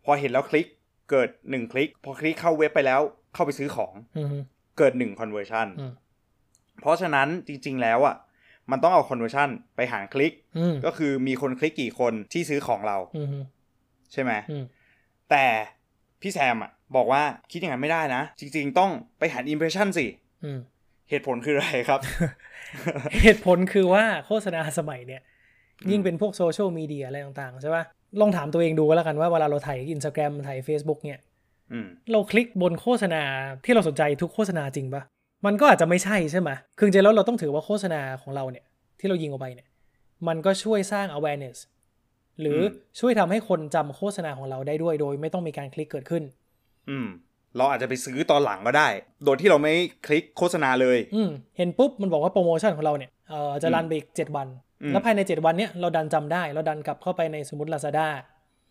[0.04, 0.66] พอเห็นแล้วคลิก
[1.10, 3.00] เกิดหนึ่งคลิก พอคลิกเข้าเว็บไปแล้ว
[3.34, 4.28] เข้าไปซื้อของอืม
[4.78, 5.92] เกิดหนึ่ง conversion อืม
[6.80, 8.16] เพราะฉะนั้นจริง ๆ แล้วอะ
[8.70, 13.28] มันต้องเอา conversion ไปหารคลิกอืมก็คือมีคนคลิกกี่คนที่ซื้อของเราอืม
[14.12, 14.64] ใช่ไหมอืม
[15.30, 15.46] แต่
[16.20, 20.06] พี่แซมอะ บอกว่าคิดอย่างนั้นไม่ได้นะ จริง ๆ ต้องไปหาร impression สิ
[20.44, 20.58] อืม
[21.10, 22.00] เหตุผลคืออะไรครับ
[23.22, 25.22] เหตุผลคือว่าโฆษณาสมัยเนี่ย
[25.90, 27.84] ยิ่งเป็นพวกโซเชียลมีเดียอะไรต่างๆใช่ป่ะ
[28.20, 31.18] ลองถามตัวเองดูก็แล้วกันว่าเวลาเราถ่ายอินสตาแกรมถ่าย Facebook เนี่ย
[31.72, 33.22] อืมเราคลิกบนโฆษณา
[33.64, 35.02] ที่เราสนใจทุกโฆษณาจริงปะ
[35.46, 38.64] มันก็อาจจะไม่ใช่ใช่ไหมคือจริงๆแล้วเราต้องถือว่าโฆษณาของเราเนี่ย
[39.00, 39.68] ที่เรายิงออกไปเนี่ย
[40.28, 41.58] มันก็ช่วยสร้าง awareness
[42.40, 42.62] หรืออื
[42.94, 46.22] มช่วยทำให้คนจำโฆษณาของเราได้ด้วยโดย ไม่ต้องมีการคลิกเกิดขึ้น
[46.90, 47.06] อืม
[47.56, 48.88] เราอาจจะไปซื้อตอนหลังก็ได้
[49.24, 49.72] โดยที่เราไม่
[50.06, 54.46] คลิกโฆษณาเลย อืม เห็นปุ๊บมันบอกว่าโปรโมชั่นของเราเนี่ยเอ่อจะอืมรันไปอีกเจ็ดวัน
[54.82, 58.08] อืมแล้วภายใน7วันเนี่ยเราดันจำได้ เราดันกลับเข้าไปในสมมติ Lazada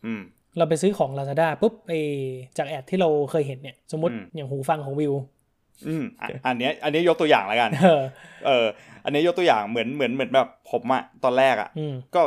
[0.05, 0.21] อืม
[0.57, 1.93] เราไปซื้อของ Lazada ปุ๊บไอ
[2.57, 5.13] จากแอดที่เราเคยเห็นเนี่ย สมมติอืมอย่างหูฟังของวิว
[5.87, 8.01] อืมอะอันเนี้ยอันนี้ยกตัวอย่างแล้วกันเออ
[8.47, 8.65] เออ
[9.03, 12.21] อันนี้ยกตัวอย่างเหมือนเหมือนเหมือนแบบผมอะตอนแรกอะอืมก็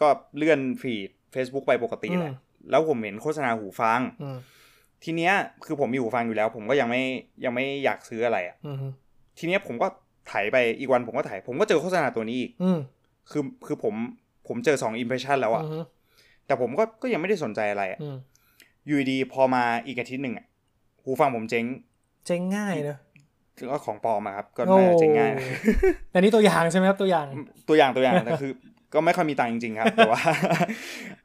[0.00, 2.36] ก็เลื่อนฟีด Facebook ไปปกติแหละอื
[2.66, 4.38] มแล้วผมเห็นโฆษณาหูฟังอืม
[5.08, 5.34] ทีเนี้ย
[5.66, 7.02] คือผมมีหูฟังอยู่แล้ว ผมก็ยังไม่
[7.44, 8.76] ยังไม่อยากซื้ออะไรอะอืม
[9.38, 9.86] ทีเนี้ยผมก็
[10.28, 12.78] ไถไปอีกวันผมก็ไถผมก็เจอโฆษณาตัวนี้อีกอืม
[13.30, 13.94] คือคือผม
[14.48, 15.84] ผมเจอสองอิมเพรสชันแล้วอะอืม
[16.46, 18.16] แต่ผมก็ก็ยังไม่ได้สนใจอะไรอะอืม
[18.86, 20.46] อยู่ดีๆพอมาอีกอาทิตย์หนึ่งอะ
[21.02, 21.64] หูฟังผมเจ๊ง
[22.26, 22.98] เจ๊งง่ายเนอะ
[23.70, 25.32] ก็ของปลอมอะครับก็โอ้น่าจะเจ๊งง่าย
[26.10, 27.26] แต่นี่ตัวอย่างใช่ไหมครับตัวอย่าง
[27.68, 28.52] ตัวอย่างตัวอย่างแต่คือ
[28.94, 30.20] ก็ไม่ค่อยมีตังค์จริงๆครับ แต่ว่า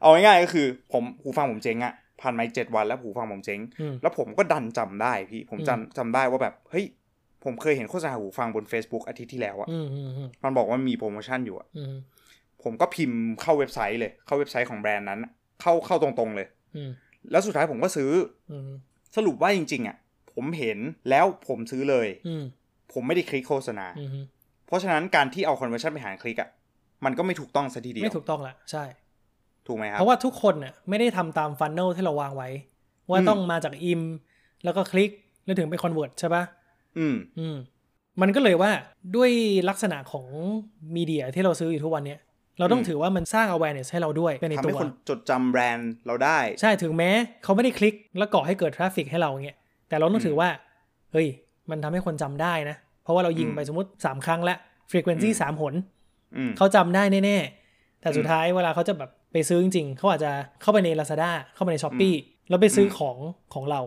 [0.01, 6.85] เอาง่ายๆก็คือ ผมหูฟังผมเจ๊งอะ ผ่านมาอีกเจ็ดวันแล้วหูฟังผมเจ๊งอืมแล้วผมก็ดันจำได้พี่ผมอืมจำจำได้ว่าแบบเฮ้ย
[7.43, 11.95] ผมเคยเห็นโฆษณาหูฟังบน Facebook อาทิตย์ที่แล้วอะอืมอืมอืมมันบอกว่ามีโปรโมชั่นอยู่อะอืม
[12.63, 15.31] ผมก็พิมพ์เข้าเว็บไซต์เลย เข้าเว็บไซต์ของแบรนด์นั้นอะ
[15.61, 16.91] เข้าเข้าตรงๆเลยอืม
[17.31, 18.11] แล้วสุดท้ายผมก็ซื้อ
[18.51, 18.71] อืม
[19.15, 19.97] สรุปว่าจริง ๆอะ
[20.33, 20.79] ผมเห็น
[21.09, 22.43] แล้วผมซื้อเลยอืม
[22.93, 24.09] ผมไม่ได้คลิกโฆษณาอืม
[24.67, 26.49] เพราะฉะนั้นการที่เอา conversion ไปหารคลิกอะ
[27.05, 28.83] มันก็ไม่ถูกต้องซะทีเดียวไม่ถูกต้องละใช่
[29.67, 32.49] ถูกไหมครับ เพราะว่าทุกคนน่ะไม่ได้ทำตาม funnel ที่เราวางไว้
[33.09, 34.01] ว่าอืมต้องมาจาก im
[34.63, 35.11] แล้วก็คลิก
[35.45, 36.43] แล้วถึงไป convert ใช่ปะ
[36.97, 37.55] อืม อืม
[38.21, 38.71] มันก็เลยว่า
[39.15, 39.31] ด้วย
[39.69, 40.25] ลักษณะของ
[40.95, 42.19] media ที่เราซื้ออยู่ทุกวันเนี้ย
[42.59, 47.09] เราต้องอืมถือว่ามันสร้าง awareness ให้เราด้วยเป็นในทำตัให้วคนจดจำแบรนด์เราได้ ใช่ถึงแม้
[47.43, 49.57] เขาไม่ได้คลิกแล้วก่อให้เกิด traffic ให้เราเงี้ย
[49.89, 50.49] แต่เราต้องถือว่า
[51.11, 51.27] เฮ้ย
[51.69, 54.55] มันทำให้คนจำได้นะ เพราะว่าเรายิงไปอืมสมมติ 3 ครั้งละ
[54.91, 55.73] frequency อืมสามหน
[56.37, 57.60] อืมเขาจำได้แน่ๆ
[58.01, 62.13] แต่สุดอืมท้ายเวลาเขาจะแบบไปซื้อจริงๆเขาอาจจะเข้าไปใน Lazada เข้าไปใน s h อ p e e
[62.49, 63.17] แล้วไปซื้ออมของ
[63.53, 63.81] ของเรา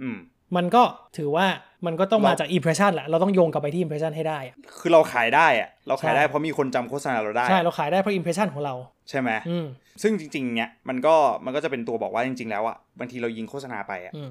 [0.00, 0.18] อืม
[0.56, 0.82] มันก็
[1.16, 1.46] ถือว่า
[1.86, 8.74] มันก็ต้องมาเราจาก impression แหละเราต้องโยงกลับไปที่ impression ให้ได้อะคือเราขายได้อะเราขายได้ใช่เพราะมีคนจำโฆษณาเราได้ ใช่ เราขายได้เพราะ impression ของเรา
[9.10, 9.66] ใช่ไหมอืม
[10.02, 14.30] ซึ่งจริงๆเนี่ยมันก็มันก็จะเป็นตัวบอกว่าจริง ๆ แล้วอะบางทีเรายิงโฆษณาไปอะอืม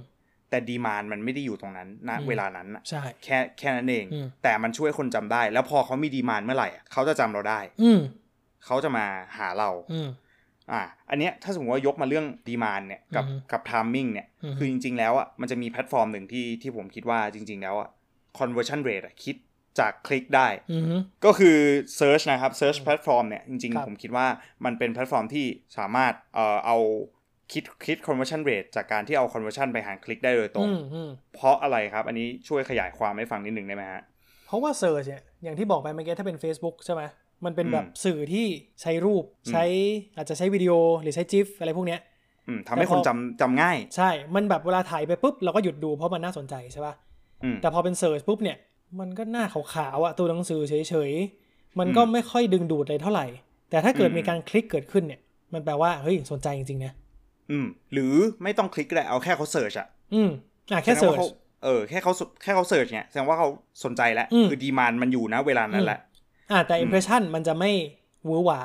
[0.49, 7.99] แต่ demand มันไม่ได้อยู่ตรงนั้นณอืมเวลานั้นอะใช่แค่แค่นั้นเองอืมแต่มันช่วยคนจำได้ แล้วพอเขามี demand เมื่อไหร่อะเขาจะจำเราได้ อืม
[8.65, 9.05] เขาจะมา
[9.37, 10.09] หาเราอืม
[10.71, 17.89] อ่า อันเนี้ยถ้าสมมติว่ายกมาเรื่อง demand เนี่ยกับอือฮึกับ timing เนี่ยอือฮึคือจริง ๆ แล้วอะมันจะมีแพลตฟอร์มหนึ่งที่ที่ผมคิดว่าจริง ๆ แล้วอะ
[18.39, 19.35] conversion rate อะคิด
[19.79, 20.85] จากคลิกได้อืม
[21.25, 21.57] ก็คือ
[21.99, 24.27] search นะครับ search platform เนี่ย จริงครับๆผมคิดว่า
[24.65, 25.45] มันเป็นแพลตฟอร์มที่
[25.77, 26.77] สามารถเอ่อเอา
[27.53, 34.01] คิดคิด conversion rate จากการที่เอา conversion ไปหารคลิกได้โดยตรงอืมอืมเพราะอะไรครับ อันนี้ช่วยขยายความให้ฟังนิดหนึ่งได้ไหมฮะ
[34.47, 37.01] เพราะว่า search เนี่ยอย่างที่บอกไปเมื่อกี้ถ้าเป็น Facebook ใช่ไหม
[37.45, 38.45] มันเป็นแบบอืมสื่อที่
[38.81, 39.63] ใช้รูปอืมใช้
[40.15, 41.99] อาจจะใช้วิดีโอหรือใช้ GIF อะไรพวกเนี้ย
[42.47, 46.93] อืมทำให้คนจำจำง่าย ใช่ มันแบบเวลาถ่ายไปปุ๊บเราก็หยุดดูเพราะมันน่าสนใจใช่ป่ะ
[47.43, 48.57] อืมแต่พอเป็นเซิร์ชปุ๊บเนี่ย
[48.99, 53.25] มันก็หน้าขาวๆอะตัวหนังสือเฉยๆ มันก็อืมไม่ค่อยดึงดูดเลยเท่าไหร่
[53.69, 55.19] แต่ถ้าเกิดอืมมีการคลิกเกิดขึ้นเนี่ย
[55.53, 56.93] มันแปลว่าเฮ้ยสนใจจริงๆนะ
[57.51, 60.29] อืม หรือไม่ต้องคลิกก็ได้เอาแค่เขา search อะอืม
[60.71, 61.27] อะแค่สดเซิงร์ว่าชขา
[61.63, 63.47] เออแค่เขาแค่เขา search เนี่ยแสดงว่าเขา
[63.83, 65.99] สนใจแล้วอืมคือ demand มันอยู่นะเวลานั้นแหละ
[66.51, 67.71] อะแต่อืม impression มันจะไม่
[68.25, 68.59] หวือหวา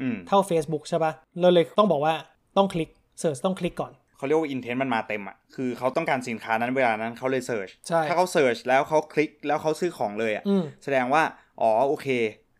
[0.00, 2.14] อืมเท่า Facebook ใช่ป่ะเราเลยต้องบอกว่า
[2.56, 2.88] ต้องคลิก
[3.20, 11.22] search ต้องคลิกก่อนเขาเรียกว่า intent มันมาเต็มอะ คือเขาต้องการสินค้านั้นเวลานั้นเขาเลย search ใช่ถ้าเขา search แล้วเขาคลิกแล้วเขาซื้อของเลยอะอืมแสดงว่า
[11.60, 12.08] อ๋อโอเค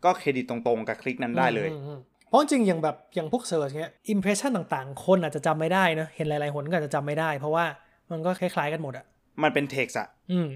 [0.04, 7.64] ก็เครดิตตรงๆกับคลิกนั้นได้เลยอืมอืมเพราะจริงๆอย่างแบบอย่างพวก search เนี้ย impression ต่างๆ คนอาจจะจำไม่ได้นะ เห็นหลายๆหนก็อาจจะจำไม่ได้ เพราะว่า
[8.10, 9.04] มันก็คล้ายๆกันหมดอะ
[9.42, 10.48] มันเป็นเท็กซ์อะอืม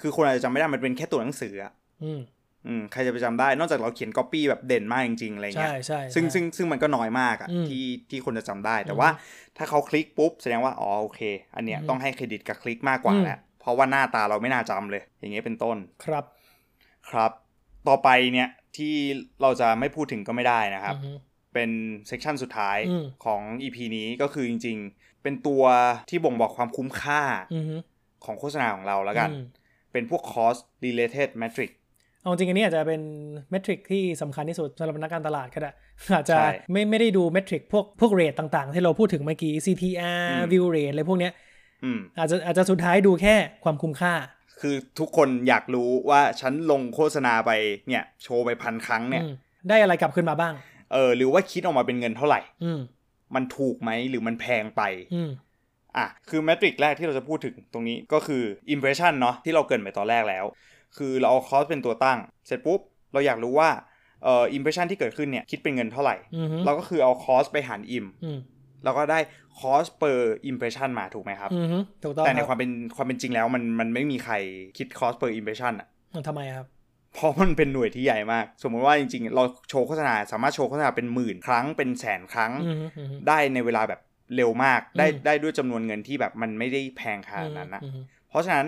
[0.00, 1.72] คือคนอาจจะจำไม่ได้มันเป็นแค่ตัวหนังสืออะ
[2.66, 9.10] อืมอืมใครจะไปจำได้ นอกจากเราเขียนก๊อปปี้แบบเด่นมากจริงๆอะไรใช่เงี้ยใช่ซึ่งใช่ซึ่งซึ่งมันก็น้อยมากอะอืมที่ที่คนจะจำได้ แต่อืมว่า
[9.56, 11.20] ถ้าเขาคลิกปุ๊บแสดงว่าอ๋อโอเค
[11.56, 16.24] อันเนี้ยอืมต้องให้เครดิตกับคลิกมากกว่าอืมแหละเพราะว่าหน้าตาเราไม่น่าจำเลย อย่างเงี้ยเป็นต้นครับ
[17.10, 17.32] ครับ
[17.88, 18.94] ต่อไปเนี่ยที่
[19.42, 21.12] เราจะไม่พูดถึงก็ไม่ได้นะครับอือฮึ
[21.54, 21.70] เป็น
[22.08, 25.62] section สุดท้ายอืมของ EP นี้ก็คือจริง ๆ เป็นตัว
[26.10, 27.22] ที่บ่งบอกความคุ้มค่า
[27.54, 27.76] อือฮึ
[28.24, 29.44] ของโฆษณาของเราแล้วกันอืม
[29.92, 31.70] เป็นพวก cost related metric
[32.22, 33.02] เอาจริงอันนี้อาจจะเป็น
[33.50, 35.70] metric ที่สำคัญที่สุดสำหรับนักการตลาดก็ได้
[36.14, 41.32] อาจจะใช่ไม่ไม่ได้ดู metric พวกพวก rate ต่างๆ ที่เราพูดถึงเมื่อกี้ CTR อืม view rate อะไรพวกเนี้ย
[41.84, 44.12] อืมอาจจะอาจจะสุดท้ายดูแค่ความคุ้มค่า
[44.60, 47.50] คือทุกคนอยากรู้ว่าฉันลงโฆษณาไป
[47.88, 49.32] เนี่ยโชว์ไปพันครั้งเนี่ยอืม
[49.68, 50.54] ได้อะไรกลับขึ้นมาบ้าง
[50.92, 52.80] เออ หรือว่าคิดออกมาเป็นเงินเท่าไหร่ อืม
[53.34, 54.82] มันถูกไหมหรือมันแพงไป
[55.14, 55.30] อืม
[55.96, 58.42] อะคือแมทริกแรกที่เราจะพูดถึงตรงนี้ก็คือ
[58.74, 60.44] impression เนาะที่เราเกรินไปตอนแรกแล้ว
[60.96, 62.80] คือเราเอา cost เป็นตัวตั้ง เสร็จปุ๊บ
[63.12, 63.70] เราอยากรู้ว่า
[64.24, 68.38] เอ่อ impression ที่เกิดขึ้นเนี่ยคิดเป็นเงินเท่าไหร่อืมฮึเราก็คือเอา cost ไปหาร im อืม
[68.84, 69.18] เราก็ได้
[69.60, 70.18] cost per
[70.50, 74.34] impression มาถูกไหมครับอืมฮึถูกต้องแต่ในรับความเป็นความเป็นจริงแล้วมันมันไม่มีใคร
[74.78, 76.66] คิด cost per impression อะมันทำไมครับ
[77.14, 84.00] เพราะมันเป็นหน่วยที่ใหญ่มาก สมมติว่าจริงๆ เราโชว์โฆษณาสามารถโชว์โฆษณาเป็นหมื่นครั้งเป็นแสนครั้งอืมฮึอืมฮึได้ในเวลาแบบ
[84.36, 88.66] เร็วมาก ได้อืมได้ด้วยจำนวนเงินที่แบบมันไม่ได้แพงขนาดนั้นนะอืมฮึเพราะฉะนั้น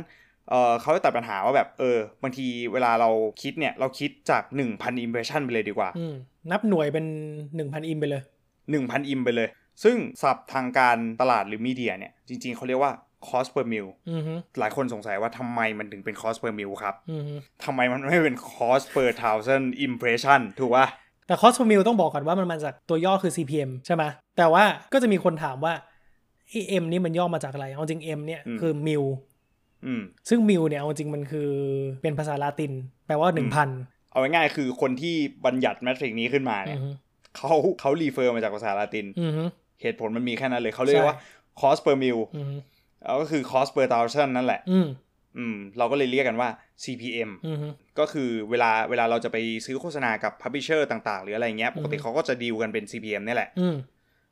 [0.53, 3.11] เออเขาจะตัดปัญหาว่าแบบเออบางทีเวลาเรา
[3.43, 4.43] คิดเนี่ยเราคิดจาก
[4.75, 6.15] 1,000 impression ไปเลยดีกว่าอืม
[6.51, 7.07] นับหน่วยเป็น
[7.57, 8.23] หนึ่งพันอิมไปเลย
[8.67, 9.49] 1,000 im ไปเลย
[9.85, 12.93] ซึ่งศัพท์ทางการตลาดหรือมีเดียเนี่ยจริงๆเขาเรียกว่า
[13.29, 17.35] cost per mil อืมฮึหลายคนสงสัยว่าทำไมมันถึงเป็น cost per mil ครับอืมฮึ
[17.65, 20.87] ทำไมมันไม่เป็น cost per thousand impression ถูกป่ะ
[21.27, 24.05] แต่คอส per mil ต้องบอกก่อนว่ามันมาจากตัวย่อคือ CPM ใช่ไหม
[24.37, 25.75] แต่ว่าก็จะมีคนถามว่า
[26.49, 29.32] ไอ M นี่มันย่อมาจากอะไรเอาจริง M เนี่ยอืมคือ mil อืม
[30.29, 31.51] ซึ่ง mil เนี่ยเอาจริงมันคือ
[32.03, 32.73] เป็นภาษาลาติน
[33.07, 33.69] แปลว่าหนึ่งพัน
[34.11, 35.15] เอาง่ายๆคือคนที่
[35.47, 36.79] บัญญัติแมทริกนี้ขึ้นมาเนี่ย
[37.37, 39.43] เขาเขารีเฟอร์มาจากภาษาลาตินอือฮึ
[39.83, 41.17] เหตุผลมันมีแค่นั้นเลยเขาเรียกว่า
[41.61, 42.57] cost per mil อือฮึ
[43.03, 44.87] แล้วก็คือ cost per thousand นั่นแหละอืม
[45.39, 46.49] อืมเราก็เลยเรียกกันว่า
[46.83, 47.69] CPM อือฮึ
[47.99, 53.75] ก็คือเวลาเวลาเราจะไปซื้อโฆษณากับ publisher ต่าง ๆ หรืออะไรเงี้ย ปกติอืมเขาก็จะดีลกันเป็น CPM นี่แหละอืม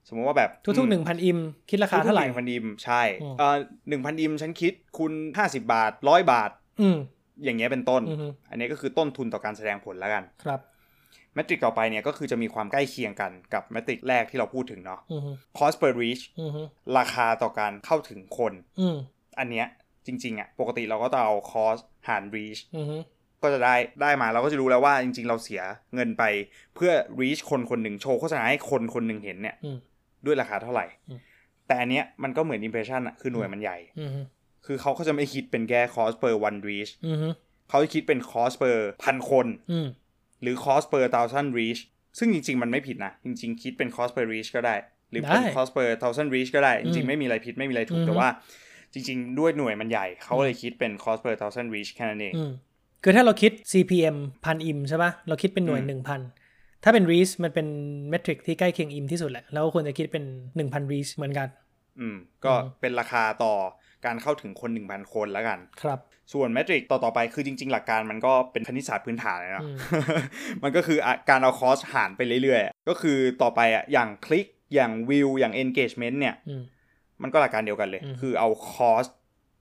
[0.08, 1.38] สมมติว่าแบบทุกๆหนึ่งพันอิม
[1.70, 3.56] คิดราคาเท่าไหร่หนึ่งพันอิม ใช่อืมเอ่อ
[3.88, 6.96] หนึ่งพันอิมฉันคิดคุณห้าสิบาทร้อยบาท อืม
[7.44, 10.60] อย่างเงี้ยเป็นต้นอือฮึอันนี้ก็คือต้นทุนต่อการแสดงผลแล้วกัน ครับ
[11.34, 16.62] แมทริกต่อไปเนี่ยก็คือจะมีความใกล้เคียงกันกับแมทริกแรกที่เราพูดถึงเนาะอือฮึ cost per reach อือฮึ
[16.98, 18.96] ราคาต่อการเข้าถึงคนอืม
[19.38, 19.66] อันเนี้ย
[20.06, 22.96] จริง ๆอะปกติเราก็จะเอา cost หาร reach อือฮึ
[23.42, 25.62] ก็จะได้ได้มาเราก็จะรู้แล้วว่าจริง ๆ เราเสีย
[25.94, 26.24] เงินไป
[26.74, 29.78] เพื่อ reach คนคนหนึ่งโชว์โฆษณาให้คนคนหนึ่งเห็นเนี่ยอืม
[30.26, 31.20] ด้วยราคาเท่าไหร่อืม
[31.66, 34.20] แต่อันเนี้ยมันก็เหมือน impression อะคือหน่วยมันใหญ่อือฮึ
[34.66, 37.28] คือเขาก็จะไม่คิดเป็นแค่ cost per one reach อือฮึ
[37.68, 39.88] เขาจะคิดเป็น cost per พันคนอืม
[40.42, 41.80] หรือ cost per thousand reach
[42.18, 44.74] ซึ่งจริง ๆ มันไม่ผิดนะ จริง ๆ คิดเป็น cost per reach ก็ได้
[45.10, 48.28] หรือเป็นได้ cost per thousand reach ก็ได้จอืริงมๆไม่มีอะไรผิดไม่มีอะไรถูอืกอฮึแต่ว่า
[48.92, 52.50] จริง ๆ ด้วยหน่วยมันใหญ่ เขาเลยคิดเป็น cost per thousand reach แค่นั้นเองอืม
[53.02, 56.20] คือถ้าเราคิด CPM พันอิมใช่ปะเราคิดเป็นหน่วยอืมหนึ่งพัน
[56.84, 57.66] ถ้าเป็น reach มันเป็น
[58.10, 60.24] เมทริกที่ใกล้เคียงอิมที่สุดแหละ แล้วก็ควรจะคิดเป็น
[60.56, 61.48] หนึ่งพัน reach เหมือนกัน
[62.00, 63.54] อืม ก็อืมเป็นราคาต่อ
[64.06, 65.98] การเข้าถึงคน 1,000 คนแล้วกัน ครับ
[66.32, 69.76] ส่วนแมทริกต่อต่อไปคือจริง ๆ หลักการมันก็เป็นคณิตศาสตร์พื้นฐานเลยเนาะอืม
[70.62, 76.62] มันก็คืออะการเอาคอสหารไปเรื่อยๆ ก็คือต่อไปอะอย่างคลิกอย่างวิวอย่าง engagement เนี่ยอืม
[77.22, 79.04] มันก็หลักการเดียวกันเลยอืมคือเอาคอส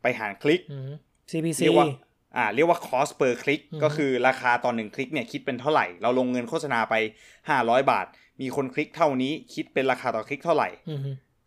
[0.02, 0.92] ไปหารคลิกอืม
[1.32, 1.88] CPC เรียกว่า
[2.36, 6.96] อ่าเรียกว่า cost per click อืมก็คือราคาต่อหนึ่งคลิกเนี่ยคิดเป็นเท่าไหร่ เราลงเงินโฆษณาไป
[7.44, 8.06] 500 บาท
[8.42, 11.00] มีคนคลิกเท่านี้คิดเป็นราคาต่อคลิกเท่าไหร่อืม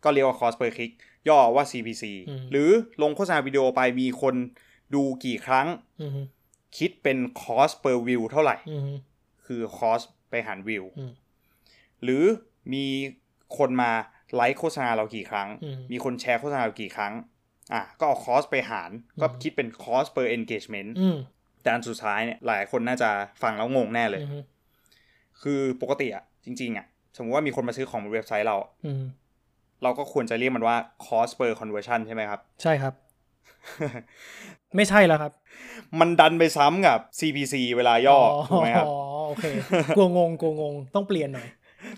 [0.03, 0.91] ก็เรียกว่า cost per click
[1.29, 2.69] ย่อว่า CPC อืมหรือ
[3.01, 4.35] ลงโฆษณาวิดีโอไปมีคน
[4.95, 5.67] ดูกี่ครั้ง
[6.01, 6.11] อืม
[6.77, 8.81] คิดเป็น cost per view เท่าไหร่อืม
[9.45, 11.11] คือ cost ไปหาร view อืม
[12.03, 12.23] หรือ
[12.73, 12.85] มี
[13.57, 13.91] คนมา
[14.35, 17.13] ไลค์โฆษณาเรากี่ครั้งอืมมีคนแชร์โฆษณาเรากี่ครั้ง
[17.73, 21.17] อะก็เอา cost ไปหารก็อืมคิดเป็น cost per engagement อืม
[21.61, 23.09] แต่อันสุดท้ายเนี่ยหลายคนน่าจะ
[23.41, 24.43] ฟังแล้วงงแน่เลยอืม
[25.41, 26.85] คือปกติอะจริง ๆอะ
[27.17, 29.03] สมมติว่ามีคนมาซื้อของบนเว็บไซต์เราอืม
[29.83, 32.93] เราก็ควรจะเรียกมันว่า cost per conversion ใช่ไหมครับ ใช่ครับ
[34.75, 35.31] ไม่ใช่แล้วครับ
[35.99, 38.97] มันดันไปซ้ำกับ CPC เวลาย่ออถูกไหมครับอ๋อ
[39.27, 39.45] โอเค
[39.95, 41.47] กลัวงงกลัวงง ต้องเปลี่ยนหน่อย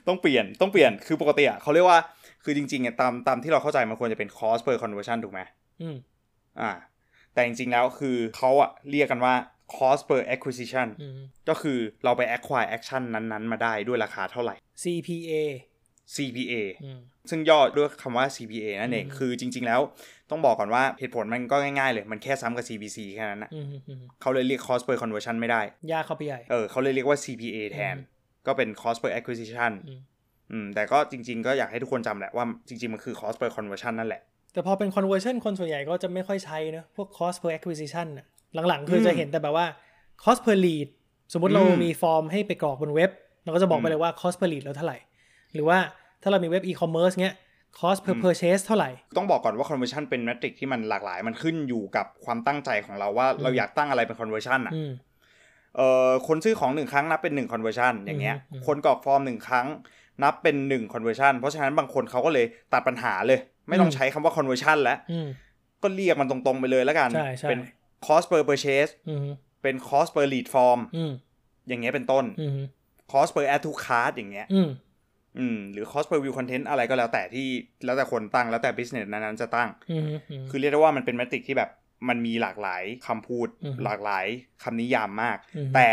[0.08, 2.00] ต้องเปลี่ยนต้องเปลี่ยนคือปกติอะเขาเรียกว่า
[2.46, 5.42] คือจริงๆอะตามตามที่เราเข้าใจมันควรจะเป็น cost per conversion ถูกไหม
[5.82, 5.98] อืม
[6.62, 6.72] อ่า
[7.34, 9.34] แต่จริงๆแล้วคือเขาอะเรียกกันว่า
[9.76, 15.34] cost per acquisition อืมก็คือเราไป acquire action นั้นๆ มาได้ด้วยราคาเท่าไหร่ CPA
[16.16, 16.54] CPA
[16.86, 19.82] อืมซึ่งย่อด้วยคำว่า CPA นั่นเองอืมคือจริง ๆ แล้ว
[20.30, 28.14] ต้องบอกก่อนว่าเหตุผลมันก็ง่ายๆ เลย มันแค่ซ้ำกับ CPC แค่นั้นนะอืมอืมเขาเลยเรียก cost per conversion ไม่ได้ ยากเข้าไปใหญ่ เออเขาเลยเรียกว่า CPA แทนอืม
[28.48, 29.72] ก็เป็น cost per acquisition
[30.52, 34.22] อืมอืมแต่ก็จริง ๆ ก็อยากให้ทุกคนจำแหละว่าจริง ๆ มันคือ cost per conversion นั่นแหละ
[34.54, 38.26] แต่พอเป็น conversion คนส่วนใหญ่ก็จะไม่ค่อยใช้เนอะพวก cost per acquisition น่ะ
[38.68, 39.66] หลังๆคืออมจะเห็นแต่แบบว่า
[40.24, 40.88] cost per lead
[41.34, 43.12] สมมติเราอืมมีฟอร์มให้ไปกรอกบนเว็บ
[43.44, 44.98] เราก็จะบอกไปอืมเลยว่า cost per lead เราเท่าไหร่
[45.54, 45.78] หรือว่า
[46.22, 47.36] ถ้าเรามีเว็บ e-commerce เงี้ย
[47.80, 54.92] cost per อืม purchase เท่าไหร่ ต้องบอกก่อนว่า conversion เป็น metric ที่มันหลากหลาย มันขึ้นอยู่กับความตั้งใจของเราว่าเราอยากตั้งอะไรเป็น conversion อะอืม
[55.76, 59.68] เอ่อคนซื้อของหนึ่งครั้งนับเป็นหนึ่ง conversion อย่างเงี้ยอืมคนกรอกฟอร์มหนึ่งครั้ง
[60.24, 65.28] นับเป็นหนึ่ง conversion เพราะฉะนั้นบางคนเขาก็เลยตัดปัญหาเลย ไม่ต้องใช้คำว่า conversion แล้วอืม
[65.84, 67.60] ก็เรียกมันตรงๆไปเลยแล้วกันใช่ใช่เป็น
[68.08, 69.28] cost per purchase อืม
[69.62, 71.12] เป็น cost per lead form อืม
[71.68, 72.60] อย่างเงี้ยเป็นต้นอืม
[73.12, 74.70] cost per add to cart อย่างเงี้ยอืม
[75.40, 77.48] อืมหรือ cost per view content อะไรก็แล้วแต่ที่
[77.86, 81.70] แล้วแต่คนตั้งแล้วแต่ business นั้นๆจะตั้งอืมอืมคือเรียกได้ว่ามันเป็นแมทริกที่แบบ
[82.10, 84.26] มันมีหลากหลายคำพูดอือฮึหลากหลาย
[84.64, 85.88] คำนิยามมากอือฮึแต่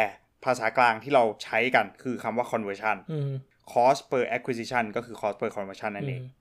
[0.45, 3.31] ภาษากลางที่เราใช้กันคือคำว่า conversion อืม
[3.73, 6.41] cost per acquisition ก็คือ cost per conversion นั่นเองอืม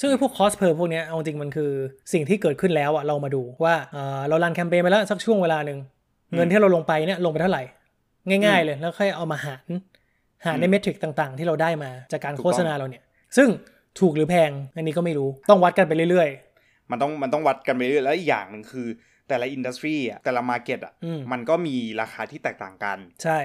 [0.00, 1.70] ซึ่งไอ้พวก cost per พวกเนี้ยเอาจริงมันคือ
[2.12, 5.78] สิ่งที่เกิดขึ้นแล้วอะเรามาดูว่าเอ่อเรารันแคมเปญไปแล้วสักช่วงเวลาหนึ่ง
[6.30, 7.62] อืมเงินที่เราลงไปเนี่ยลงไปเท่าไหร่
[8.46, 9.66] ง่าย ๆ เลยแล้วค่อยเอามาหาร
[10.44, 13.02] หารในอืมเมทริกต่างๆ ที่เราได้มาจากการถูกโฆษณาเราเนี่ย
[13.36, 13.48] ซึ่ง
[14.00, 16.28] ถูกหรือแพงอันนี้ก็ไม่รู้ต้องวัดกันไปเรื่อย
[16.90, 18.86] มันต้องมันต้องวัดกันไปเรื่อยๆแล้วอีกอย่างหนึ่งคือ
[19.28, 23.38] แต่ละ industry อะแต่ละ market อะอืมมันก็มีราคาที่แตกต่างกันๆใช่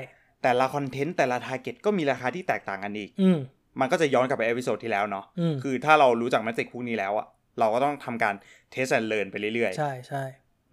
[0.43, 3.37] แต่ละ content แต่ละ target ก็มีราคาที่แตกต่างกันอีกอืม
[3.79, 7.27] มันก็จะย้อนกลับไป episode ที่แล้วเนาะอืมคือถ้าเรารู้จัก metric พวกนี้แล้วอะ
[7.59, 8.35] เราก็ต้องทำการ
[8.71, 10.23] test and learn ไปเรื่อยๆ ใช่ใช่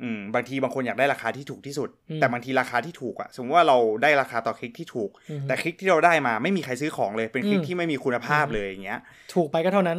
[0.02, 9.00] อืมบางทีบางคนอยากได้ราคาที่ถูกที่สุดอืมแต่บางทีราคาที่ถูกอะสมมติว่าเราได้ราคาต่อคลิกที่ถูกอืมแต่คลิกที่เราได้มาไม่มีใครซื้อของเลยเป็นคลิกอืมที่ไม่มีคุณภาพอืมเลยอย่างเงี้ย
[9.34, 9.98] ถูกไปก็เท่านั้น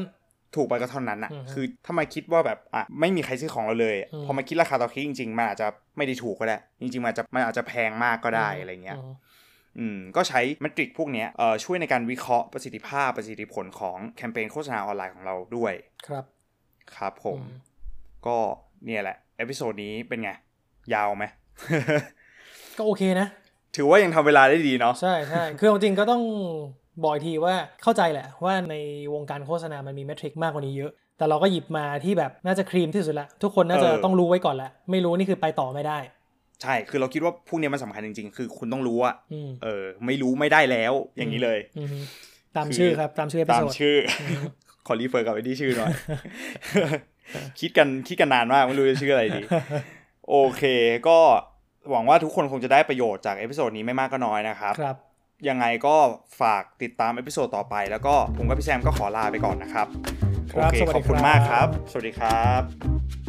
[0.56, 9.14] ถูกไปก็เท่านั้นอะอืมคือถ้ามาคิดว่าแบบอะไม่มีใครซื้อของเราเลยอืมพอมาคิดราคาต่อคลิกจริงๆมันอาจจะไม่ได้ถูกก็ได้ จริงๆมันอาจจะมันอาจจะแพงมากก็ได้อะไรเงี้ยม
[9.80, 15.74] อืมก็ใช้ metric พวกเนี้ยเอ่อช่วยในการวิเคราะห์ประสิทธิภาพประสิทธิผลของแคมเปญโฆษณาออนไลน์ของเราด้วย
[16.08, 16.26] ครับ
[16.96, 17.58] ครับผมอืม
[18.28, 18.38] ก็
[18.86, 20.30] เนี่ยแหละ episode นี้เป็นไง
[20.94, 21.26] ยาวไหม
[22.78, 23.28] ก็โอเคนะ
[23.76, 26.24] ถือว่ายังทำเวลาได้ดีเนาะ ใช่ใช่คือเอาจริงก็ต้อง
[27.04, 28.76] บอกอีกทีว่าเข้าใจแหละ ว่าใน
[29.14, 35.98] วงการโฆษณามันมี metric มากกว่านี้เยอะ แต่เราก็หยิบมาที่แบบน่าจะครีมที่สุดละ ทุกคนน่าจะเออต้องรู้ไว้ก่อนแหละ ไม่รู้นี่คือไปต่อไม่ได้
[36.66, 41.88] ใช่ คือเราคิดว่าพวกเนี้ยมันสำคัญจริงๆ คือคุณต้องรู้ว่าอืมเออ ไม่รู้ไม่ได้แล้ว อย่างนี้เลยอืม
[42.56, 43.98] ตามคือชื่อครับ ตามชื่อ episode ตามชื่อ
[44.88, 45.92] ขอ refer กลับไปที่ชื่อหน่อย
[47.60, 49.42] คิดกันคิดกันนานมากไม่รู้จะชื่ออะไรดี
[50.30, 50.64] โอเค
[51.08, 51.18] ก็
[51.92, 54.96] หวังว่าทุกคนคงจะได้ประโยชน์จาก episode นี้ไม่มากก็น้อยนะครับ ครับ
[55.50, 55.96] ยังไงก็
[56.42, 59.88] ฝากติดตามเอพิโซดต่อไปแล้วก็ผมกับพี่แซมก็ขอลาไปก่อนนะครับ
[60.52, 63.25] ครับโอเคสวัสดีขอบคุณครับมากครับ สวัสดีครับ